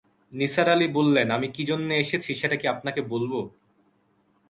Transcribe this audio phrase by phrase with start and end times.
[0.33, 3.33] নিসার আলি বললেন, আমি কি জন্যে এসেছি সেটা কি আপনাকে বলব?